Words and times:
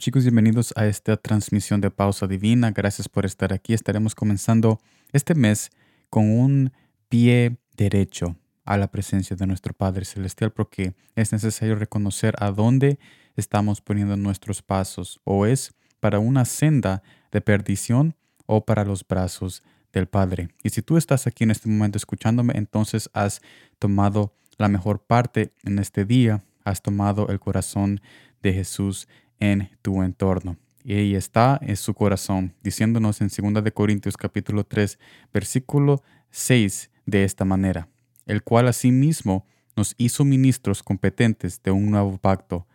Chicos, 0.00 0.22
bienvenidos 0.22 0.72
a 0.76 0.86
esta 0.86 1.16
transmisión 1.16 1.80
de 1.80 1.90
Pausa 1.90 2.28
Divina. 2.28 2.70
Gracias 2.70 3.08
por 3.08 3.26
estar 3.26 3.52
aquí. 3.52 3.74
Estaremos 3.74 4.14
comenzando 4.14 4.80
este 5.12 5.34
mes 5.34 5.70
con 6.08 6.30
un 6.30 6.72
pie 7.08 7.56
derecho 7.76 8.36
a 8.64 8.76
la 8.76 8.92
presencia 8.92 9.34
de 9.34 9.44
nuestro 9.48 9.74
Padre 9.74 10.04
Celestial 10.04 10.52
porque 10.52 10.94
es 11.16 11.32
necesario 11.32 11.74
reconocer 11.74 12.36
a 12.38 12.52
dónde 12.52 13.00
estamos 13.34 13.80
poniendo 13.80 14.16
nuestros 14.16 14.62
pasos 14.62 15.20
o 15.24 15.46
es 15.46 15.74
para 15.98 16.20
una 16.20 16.44
senda 16.44 17.02
de 17.32 17.40
perdición 17.40 18.14
o 18.46 18.64
para 18.64 18.84
los 18.84 19.04
brazos 19.04 19.64
del 19.92 20.06
Padre. 20.06 20.50
Y 20.62 20.70
si 20.70 20.80
tú 20.80 20.96
estás 20.96 21.26
aquí 21.26 21.42
en 21.42 21.50
este 21.50 21.68
momento 21.68 21.98
escuchándome, 21.98 22.52
entonces 22.56 23.10
has 23.14 23.42
tomado 23.80 24.32
la 24.58 24.68
mejor 24.68 25.02
parte 25.02 25.52
en 25.64 25.80
este 25.80 26.04
día, 26.04 26.44
has 26.62 26.82
tomado 26.82 27.30
el 27.30 27.40
corazón 27.40 28.00
de 28.44 28.52
Jesús 28.52 29.08
en 29.40 29.70
tu 29.82 30.02
entorno. 30.02 30.56
Y 30.84 30.94
ahí 30.94 31.14
está 31.14 31.58
en 31.60 31.76
su 31.76 31.94
corazón, 31.94 32.54
diciéndonos 32.62 33.20
en 33.20 33.28
2 33.28 33.62
de 33.62 33.72
Corintios 33.72 34.16
capítulo 34.16 34.64
3, 34.64 34.98
versículo 35.32 36.02
6 36.30 36.90
de 37.06 37.24
esta 37.24 37.44
manera, 37.44 37.88
el 38.26 38.42
cual 38.42 38.68
asimismo 38.68 39.46
nos 39.76 39.94
hizo 39.98 40.24
ministros 40.24 40.82
competentes 40.82 41.62
de 41.62 41.70
un 41.70 41.90
nuevo 41.90 42.16
pacto, 42.18 42.66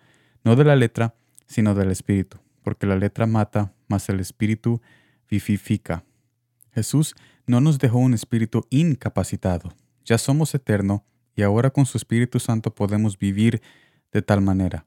no 0.44 0.55
de 0.55 0.63
la 0.63 0.76
letra, 0.76 1.16
sino 1.48 1.73
del 1.76 1.91
espíritu, 1.91 2.38
porque 2.62 2.85
la 2.85 2.95
letra 2.95 3.26
mata, 3.26 3.73
mas 3.88 4.09
el 4.09 4.20
espíritu 4.20 4.82
vivifica. 5.30 6.04
Jesús 6.71 7.16
no 7.45 7.62
nos 7.62 7.80
dejó 7.80 7.98
un 7.98 8.13
espíritu 8.13 8.66
incapacitado, 8.70 9.73
ya 10.05 10.18
somos 10.18 10.54
eterno 10.54 11.05
y 11.35 11.41
ahora 11.41 11.70
con 11.70 11.85
su 11.85 11.98
Espíritu 11.98 12.40
Santo 12.40 12.74
podemos 12.74 13.18
vivir 13.18 13.62
de 14.12 14.21
tal 14.21 14.41
manera. 14.41 14.85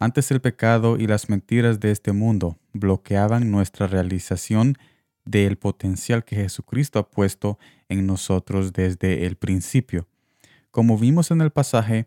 Antes 0.00 0.30
el 0.30 0.40
pecado 0.40 0.96
y 0.96 1.08
las 1.08 1.28
mentiras 1.28 1.80
de 1.80 1.90
este 1.90 2.12
mundo 2.12 2.56
bloqueaban 2.72 3.50
nuestra 3.50 3.88
realización 3.88 4.78
del 5.24 5.58
potencial 5.58 6.24
que 6.24 6.36
Jesucristo 6.36 7.00
ha 7.00 7.10
puesto 7.10 7.58
en 7.88 8.06
nosotros 8.06 8.72
desde 8.72 9.26
el 9.26 9.34
principio. 9.34 10.06
Como 10.70 10.96
vimos 10.98 11.32
en 11.32 11.40
el 11.40 11.50
pasaje 11.50 12.06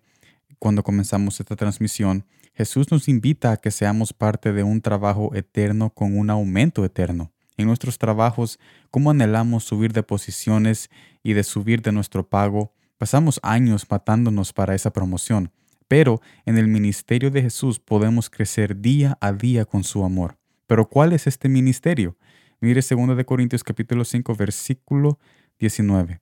cuando 0.58 0.84
comenzamos 0.84 1.38
esta 1.42 1.58
transmisión, 1.58 2.26
Jesús 2.54 2.90
nos 2.92 3.10
invita 3.10 3.52
a 3.52 3.58
que 3.58 3.72
seamos 3.72 4.14
parte 4.14 4.54
de 4.54 4.64
un 4.64 4.80
trabajo 4.80 5.36
eterno 5.36 5.90
con 5.90 6.18
un 6.18 6.30
aumento 6.30 6.86
eterno. 6.86 7.34
En 7.58 7.68
nuestros 7.68 7.98
trabajos, 7.98 8.58
como 8.90 9.12
anhelamos 9.12 9.66
subir 9.66 9.92
de 9.92 10.04
posiciones 10.04 10.90
y 11.24 11.34
de 11.34 11.44
subir 11.44 11.82
de 11.82 11.92
nuestro 11.92 12.26
pago, 12.30 12.74
pasamos 12.98 13.42
años 13.44 13.86
matándonos 13.90 14.54
para 14.54 14.76
esa 14.76 14.94
promoción 14.94 15.52
pero 15.92 16.22
en 16.46 16.58
el 16.58 16.70
ministerio 16.70 17.32
de 17.32 17.42
Jesús 17.42 17.82
podemos 17.82 18.30
crecer 18.30 18.80
día 18.80 19.18
a 19.20 19.34
día 19.34 19.66
con 19.66 19.84
su 19.84 20.06
amor. 20.06 20.38
Pero 20.66 20.88
¿cuál 20.88 21.12
es 21.12 21.28
este 21.28 21.50
ministerio? 21.50 22.16
Mire 22.62 22.80
2 22.80 23.18
de 23.18 23.26
Corintios 23.26 23.62
capítulo 23.62 24.06
5 24.06 24.34
versículo 24.36 25.20
19. 25.60 26.22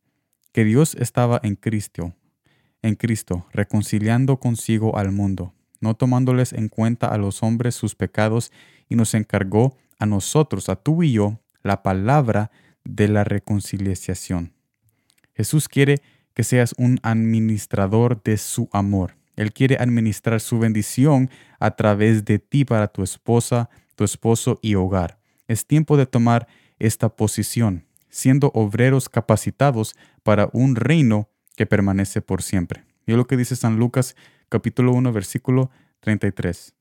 Que 0.53 0.63
Dios 0.63 0.95
estaba 0.95 1.39
en 1.43 1.53
Cristo, 1.53 2.15
en 2.81 2.95
Cristo, 2.95 3.45
reconciliando 3.53 4.39
consigo 4.39 4.97
al 4.97 5.11
mundo, 5.11 5.53
no 5.81 5.93
tomándoles 5.93 6.51
en 6.51 6.67
cuenta 6.67 7.05
a 7.05 7.19
los 7.19 7.43
hombres 7.43 7.75
sus 7.75 7.93
pecados, 7.93 8.51
y 8.89 8.95
nos 8.95 9.13
encargó 9.13 9.77
a 9.99 10.07
nosotros, 10.07 10.69
a 10.69 10.77
tú 10.77 11.03
y 11.03 11.11
yo, 11.11 11.41
la 11.61 11.83
palabra 11.83 12.49
de 12.85 13.07
la 13.07 13.23
reconciliación. 13.23 14.51
Jesús 15.35 15.69
quiere 15.69 16.01
que 16.33 16.43
seas 16.43 16.73
un 16.79 16.99
administrador 17.03 18.23
de 18.23 18.37
su 18.37 18.67
amor. 18.71 19.18
Él 19.39 19.53
quiere 19.53 19.77
administrar 19.79 20.41
su 20.41 20.59
bendición 20.59 21.29
a 21.61 21.71
través 21.71 22.25
de 22.25 22.39
ti 22.39 22.65
para 22.65 22.89
tu 22.89 23.03
esposa, 23.03 23.69
tu 23.95 24.03
esposo 24.03 24.59
y 24.61 24.75
hogar. 24.75 25.17
Es 25.47 25.65
tiempo 25.65 25.95
de 25.95 26.05
tomar 26.05 26.45
esta 26.77 27.08
posición, 27.08 27.86
siendo 28.09 28.52
obreros 28.53 29.08
capacitados 29.08 29.95
para 30.23 30.49
un 30.52 30.75
reino 30.75 31.30
que 31.55 31.65
permanece 31.65 32.21
por 32.21 32.41
siempre. 32.41 32.83
Y 33.08 33.14
lo 33.14 33.27
que 33.27 33.37
dice 33.37 33.55
San 33.55 33.77
Lucas 33.77 34.17
capítulo 34.49 34.91
1 34.91 35.14
versículo 35.14 35.71
33. 36.02 36.75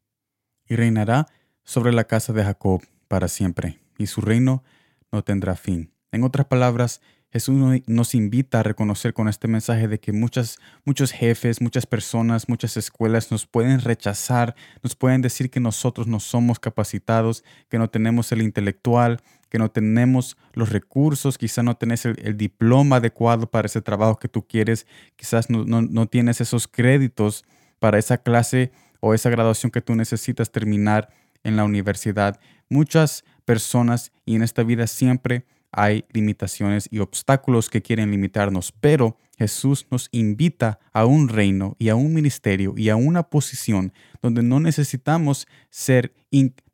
Y 0.67 0.75
reinará 0.75 1.29
sobre 1.63 1.93
la 1.93 2.09
casa 2.09 2.33
de 2.33 2.43
Jacob 2.43 2.83
para 3.07 3.29
siempre, 3.29 3.79
y 3.99 4.09
su 4.09 4.21
reino 4.21 4.65
no 5.13 5.23
tendrá 5.23 5.55
fin. 5.55 5.93
En 6.11 6.25
otras 6.25 6.47
palabras, 6.49 7.03
Jesús 7.31 7.83
nos 7.87 8.15
invita 8.15 8.61
a 8.61 8.63
reconocer 8.63 9.13
con 9.13 9.29
este 9.29 9.49
mensaje 9.49 9.87
de 9.87 10.01
que 10.01 10.13
muchas, 10.13 10.59
muchos 10.85 11.13
jefes, 11.13 11.61
muchas 11.61 11.85
personas, 11.85 12.49
muchas 12.49 12.79
escuelas 12.79 13.31
nos 13.31 13.47
pueden 13.47 13.81
rechazar, 13.81 14.55
nos 14.83 14.97
pueden 14.97 15.21
decir 15.21 15.51
que 15.51 15.61
nosotros 15.61 16.07
no 16.07 16.21
somos 16.21 16.59
capacitados, 16.59 17.45
que 17.69 17.79
no 17.79 17.91
tenemos 17.91 18.33
el 18.33 18.41
intelectual, 18.41 19.21
que 19.51 19.59
no 19.59 19.71
tenemos 19.71 20.39
los 20.55 20.71
recursos, 20.71 21.37
quizás 21.37 21.65
no 21.65 21.77
tenés 21.77 22.07
el, 22.07 22.37
diploma 22.39 22.97
adecuado 22.97 23.51
para 23.51 23.67
ese 23.67 23.83
trabajo 23.83 24.19
que 24.19 24.29
tú 24.29 24.47
quieres, 24.47 24.87
quizás 25.17 25.51
no, 25.51 25.65
no 25.65 26.07
tienes 26.07 26.41
esos 26.41 26.67
créditos 26.67 27.45
para 27.79 27.99
esa 27.99 28.19
clase 28.19 28.73
o 29.01 29.13
esa 29.13 29.29
graduación 29.29 29.71
que 29.71 29.83
tú 29.83 29.95
necesitas 29.95 30.51
terminar 30.51 31.11
en 31.45 31.57
la 31.57 31.65
universidad. 31.65 32.41
Muchas 32.71 33.25
personas 33.45 34.13
y 34.25 34.35
en 34.35 34.43
esta 34.43 34.63
vida 34.63 34.87
siempre 34.87 35.45
hay 35.71 36.05
limitaciones 36.13 36.89
y 36.91 37.01
obstáculos 37.01 37.69
que 37.69 37.83
quieren 37.83 38.11
limitarnos, 38.11 38.73
pero 38.73 39.17
Jesús 39.39 39.87
nos 39.91 40.09
invita 40.11 40.81
a 40.93 41.05
un 41.05 41.29
reino 41.29 41.77
y 41.79 41.91
a 41.91 41.95
un 41.95 42.13
ministerio 42.13 42.75
y 42.77 42.89
a 42.89 42.97
una 42.97 43.23
posición 43.25 43.93
donde 44.21 44.43
no 44.43 44.59
necesitamos 44.59 45.47
ser, 45.71 46.13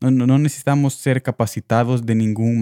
no, 0.00 0.38
necesitamos 0.38 0.94
ser 0.94 1.22
capacitados 1.22 2.06
de, 2.06 2.14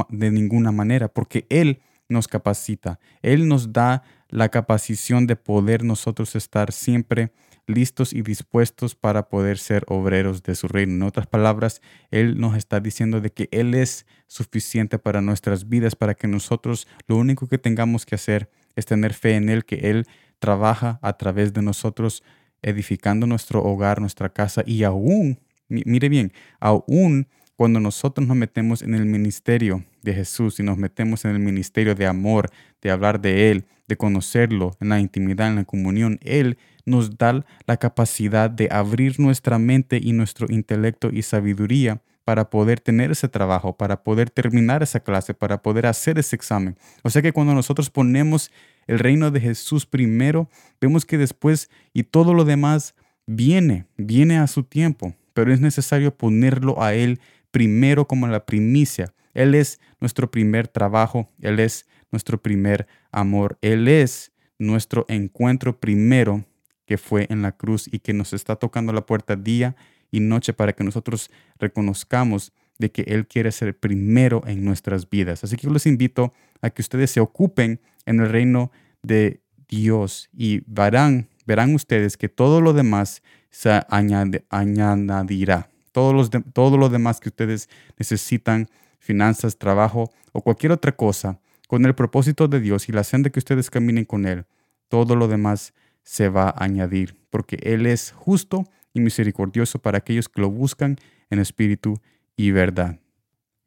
de 0.09 0.31
ninguna 0.31 0.73
manera, 0.73 1.09
porque 1.09 1.47
Él 1.49 1.81
nos 2.09 2.27
capacita, 2.27 2.99
Él 3.23 3.47
nos 3.47 3.73
da 3.73 4.03
la 4.29 4.49
capacidad 4.49 5.23
de 5.23 5.37
poder 5.37 5.85
nosotros 5.85 6.35
estar 6.35 6.73
siempre 6.73 7.33
listos 7.67 8.13
y 8.13 8.23
dispuestos 8.23 8.95
para 8.95 9.29
poder 9.29 9.59
ser 9.59 9.85
obreros 9.89 10.43
de 10.43 10.55
su 10.55 10.69
reino. 10.69 10.95
En 10.95 11.03
otras 11.03 11.27
palabras, 11.27 11.81
Él 12.11 12.39
nos 12.39 12.57
está 12.57 12.81
diciendo 12.81 13.21
de 13.21 13.31
que 13.31 13.49
Él 13.53 13.75
es 13.75 14.07
suficiente 14.27 14.99
para 14.99 15.21
nuestras 15.21 15.69
vidas, 15.69 15.95
para 15.95 16.15
que 16.15 16.29
nosotros 16.29 16.89
lo 17.07 17.17
único 17.17 17.47
que 17.47 17.59
tengamos 17.59 18.07
que 18.07 18.15
hacer 18.15 18.51
es 18.77 18.87
tener 18.87 19.15
fe 19.15 19.37
en 19.37 19.49
Él, 19.49 19.65
que 19.65 19.91
Él 19.91 20.07
trabaja 20.39 20.99
a 21.03 21.17
través 21.17 21.53
de 21.53 21.63
nosotros, 21.63 22.23
edificando 22.63 23.27
nuestro 23.27 23.63
hogar, 23.63 24.01
nuestra 24.01 24.29
casa 24.29 24.63
y 24.67 24.83
aún, 24.85 25.41
mire 25.69 26.09
bien, 26.09 26.33
aún 26.61 27.29
cuando 27.57 27.81
nosotros 27.81 28.27
nos 28.27 28.37
metemos 28.37 28.83
en 28.83 28.95
el 28.95 29.07
ministerio 29.07 29.85
de 30.03 30.15
Jesús 30.15 30.59
y 30.59 30.63
nos 30.63 30.79
metemos 30.79 31.25
en 31.25 31.33
el 31.33 31.39
ministerio 31.39 31.95
de 31.95 32.07
amor, 32.07 32.51
de 32.81 32.91
hablar 32.91 33.21
de 33.21 33.51
Él, 33.51 33.67
de 33.89 33.97
conocerlo 33.97 34.77
en 34.81 34.89
la 34.89 35.01
intimidad, 35.01 35.49
en 35.49 35.57
la 35.57 35.65
comunión, 35.65 36.19
Él 36.23 36.59
nos 36.85 37.17
da 37.17 37.45
la 37.67 37.77
capacidad 37.77 38.51
de 38.51 38.69
abrir 38.71 39.21
nuestra 39.21 39.59
mente 39.59 40.01
y 40.03 40.13
nuestro 40.13 40.47
intelecto 40.51 41.11
y 41.13 41.23
sabiduría 41.23 42.01
para 42.25 42.51
poder 42.51 42.81
tener 42.81 43.11
ese 43.11 43.29
trabajo, 43.29 43.77
para 43.77 44.03
poder 44.03 44.31
terminar 44.31 44.83
esa 44.83 45.01
clase, 45.01 45.35
para 45.35 45.63
poder 45.63 45.87
hacer 45.87 46.19
ese 46.19 46.37
examen. 46.37 46.77
O 47.03 47.11
sea 47.11 47.23
que 47.23 47.33
cuando 47.33 47.55
nosotros 47.55 47.91
ponemos 47.91 48.51
el 48.87 48.99
reino 48.99 49.31
de 49.31 49.41
Jesús 49.41 49.87
primero, 49.87 50.49
vemos 50.81 51.05
que 51.05 51.19
después 51.19 51.71
y 51.93 52.05
todo 52.05 52.35
lo 52.35 52.45
demás 52.45 52.95
viene, 53.27 53.87
viene 53.97 54.39
a 54.39 54.47
su 54.47 54.63
tiempo, 54.65 55.15
pero 55.35 55.53
es 55.53 55.61
necesario 55.61 56.17
ponerlo 56.17 56.83
a 56.83 56.95
Él 56.95 57.21
primero 57.53 58.09
como 58.09 58.27
la 58.27 58.45
primicia. 58.45 59.15
Él 59.35 59.55
es 59.55 59.81
nuestro 60.01 60.31
primer 60.31 60.67
trabajo, 60.67 61.31
Él 61.41 61.61
es 61.61 61.87
nuestro 62.11 62.43
primer 62.43 62.89
amor, 63.13 63.59
Él 63.63 63.87
es 63.87 64.33
nuestro 64.59 65.07
encuentro 65.09 65.79
primero 65.79 66.45
que 66.87 66.99
fue 66.99 67.27
en 67.31 67.43
la 67.43 67.53
cruz 67.53 67.89
y 67.91 68.01
que 68.01 68.13
nos 68.13 68.33
está 68.33 68.57
tocando 68.57 68.93
la 68.93 69.07
puerta 69.07 69.37
día 69.37 69.77
y 70.11 70.21
noche 70.21 70.53
para 70.53 70.73
que 70.73 70.85
nosotros 70.85 71.31
reconozcamos 71.59 72.53
de 72.79 72.91
que 72.91 73.03
Él 73.03 73.27
quiere 73.27 73.53
ser 73.53 73.79
primero 73.79 74.43
en 74.47 74.65
nuestras 74.65 75.09
vidas. 75.09 75.45
Así 75.45 75.57
que 75.57 75.67
yo 75.67 75.73
les 75.73 75.87
invito 75.87 76.33
a 76.61 76.71
que 76.71 76.83
ustedes 76.83 77.11
se 77.11 77.21
ocupen 77.21 77.81
en 78.05 78.21
el 78.21 78.29
reino 78.29 78.73
de 79.03 79.41
Dios 79.69 80.29
y 80.33 80.63
verán, 80.67 81.29
verán 81.47 81.75
ustedes 81.75 82.17
que 82.17 82.29
todo 82.29 82.61
lo 82.61 82.73
demás 82.73 83.23
se 83.51 83.81
añadirá. 83.89 85.72
Todos 85.93 86.15
los 86.15 86.31
todo 86.53 86.77
lo 86.77 86.89
demás 86.89 87.21
que 87.21 87.29
ustedes 87.29 87.69
necesitan, 87.99 88.69
finanzas, 88.99 89.59
trabajo 89.59 90.11
o 90.33 90.43
cualquier 90.43 90.73
otra 90.73 90.93
cosa, 90.93 91.39
con 91.69 91.85
el 91.87 91.95
propósito 91.95 92.49
de 92.49 92.61
Dios 92.61 92.89
y 92.89 92.93
la 92.93 93.05
senda 93.05 93.31
que 93.31 93.39
ustedes 93.39 93.71
caminen 93.71 94.05
con 94.05 94.27
Él, 94.27 94.45
todo 94.89 95.17
lo 95.17 95.29
demás 95.29 95.75
se 96.03 96.29
va 96.29 96.49
a 96.49 96.65
añadir, 96.65 97.17
porque 97.31 97.59
Él 97.63 97.87
es 97.87 98.13
justo 98.13 98.65
y 98.93 99.01
misericordioso 99.01 99.79
para 99.79 99.99
aquellos 99.99 100.29
que 100.29 100.41
lo 100.41 100.51
buscan 100.51 100.97
en 101.31 101.39
espíritu 101.39 102.01
y 102.37 102.51
verdad. 102.51 102.99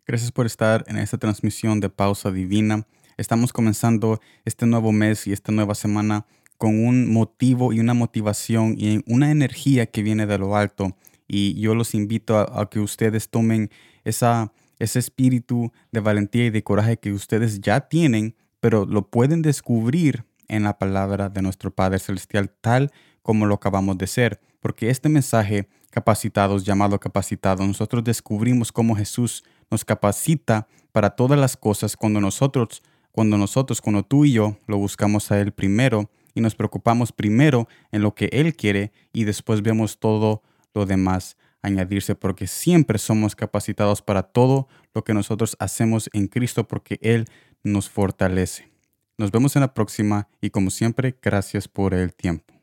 Gracias 0.06 0.32
por 0.32 0.46
estar 0.46 0.86
en 0.88 0.98
esta 0.98 1.18
transmisión 1.18 1.80
de 1.80 1.90
Pausa 1.90 2.32
Divina. 2.32 2.86
Estamos 3.18 3.52
comenzando 3.52 4.22
este 4.44 4.68
nuevo 4.68 4.92
mes 4.92 5.26
y 5.26 5.34
esta 5.34 5.52
nueva 5.52 5.74
semana 5.74 6.28
con 6.58 6.86
un 6.86 7.12
motivo 7.12 7.74
y 7.74 7.80
una 7.80 7.94
motivación 7.94 8.76
y 8.78 9.02
una 9.08 9.32
energía 9.32 9.88
que 9.88 10.04
viene 10.04 10.26
de 10.26 10.38
lo 10.38 10.56
alto 10.56 10.96
Y 11.28 11.60
yo 11.60 11.76
los 11.76 11.94
invito 11.96 12.38
a, 12.38 12.70
que 12.70 12.80
ustedes 12.80 13.30
tomen 13.30 13.70
esa, 14.04 14.54
ese 14.80 15.00
espíritu 15.00 15.72
de 15.92 16.00
valentía 16.00 16.46
y 16.46 16.50
de 16.50 16.64
coraje 16.64 16.98
que 16.98 17.12
ustedes 17.12 17.62
ya 17.62 17.82
tienen, 17.82 18.36
pero 18.60 18.86
lo 18.86 19.10
pueden 19.10 19.42
descubrir 19.42 20.26
en 20.48 20.64
la 20.64 20.78
palabra 20.78 21.30
de 21.30 21.42
nuestro 21.42 21.72
Padre 21.72 22.00
Celestial, 22.00 22.50
tal 22.62 22.92
como 23.22 23.46
lo 23.46 23.56
acabamos 23.56 23.98
de 23.98 24.08
ser. 24.08 24.40
Porque 24.60 24.90
este 24.90 25.10
mensaje, 25.10 25.68
capacitados, 25.90 26.64
llamado 26.64 27.00
capacitados, 27.00 27.66
nosotros 27.66 28.04
descubrimos 28.04 28.72
cómo 28.72 28.96
Jesús 28.96 29.44
nos 29.70 29.86
capacita 29.86 30.68
para 30.92 31.12
todas 31.12 31.40
las 31.40 31.58
cosas 31.58 31.98
cuando 31.98 32.22
nosotros, 32.22 32.84
cuando 33.12 33.38
nosotros, 33.38 33.82
cuando 33.82 34.04
tú 34.04 34.26
y 34.26 34.34
yo 34.34 34.58
lo 34.68 34.78
buscamos 34.78 35.32
a 35.32 35.40
Él 35.40 35.52
primero 35.52 36.10
y 36.34 36.42
nos 36.42 36.56
preocupamos 36.56 37.12
primero 37.12 37.68
en 37.92 38.02
lo 38.02 38.14
que 38.14 38.30
Él 38.32 38.56
quiere 38.56 38.92
y 39.14 39.24
después 39.24 39.62
vemos 39.62 40.00
todo 40.00 40.44
lo 40.76 40.86
demás 40.86 41.38
añadirse 41.62 42.14
porque 42.14 42.46
siempre 42.46 43.00
somos 43.00 43.36
capacitados 43.36 44.02
para 44.02 44.22
todo 44.24 44.68
lo 44.94 45.04
que 45.04 45.14
nosotros 45.14 45.56
hacemos 45.60 46.10
en 46.14 46.28
Cristo 46.28 46.68
porque 46.68 47.00
Él 47.02 47.26
nos 47.64 47.90
fortalece. 47.90 48.70
Nos 49.18 49.32
vemos 49.32 49.56
en 49.56 49.62
la 49.62 49.74
próxima 49.74 50.28
y 50.42 50.52
como 50.52 50.70
siempre, 50.70 51.18
gracias 51.22 51.68
por 51.68 51.94
el 51.94 52.14
tiempo. 52.14 52.55